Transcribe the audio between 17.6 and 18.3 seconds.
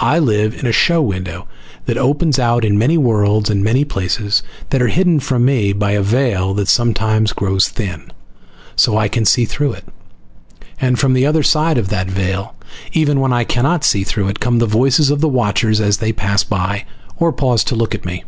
to look at me.